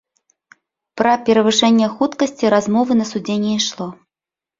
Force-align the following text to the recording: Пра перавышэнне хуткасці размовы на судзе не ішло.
Пра 1.01 1.11
перавышэнне 1.27 1.87
хуткасці 1.99 2.45
размовы 2.55 2.97
на 3.03 3.07
судзе 3.11 3.35
не 3.45 3.51
ішло. 3.59 3.87